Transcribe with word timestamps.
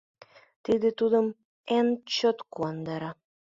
Тиде 0.63 0.89
Тудым 0.99 1.27
эн 1.77 1.87
чот 2.15 2.37
куандара. 2.53 3.11